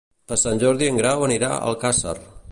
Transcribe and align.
Per 0.29 0.37
Sant 0.43 0.61
Jordi 0.63 0.87
en 0.93 0.97
Grau 1.01 1.25
anirà 1.27 1.51
a 1.57 1.59
Alcàsser. 1.73 2.15